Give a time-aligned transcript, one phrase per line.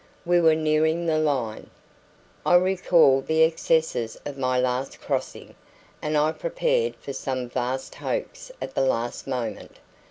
[0.25, 1.69] We were nearing the Line.
[2.43, 5.53] I recalled the excesses of my last crossing,
[6.01, 9.77] and I prepared for some vast hoax at the last moment.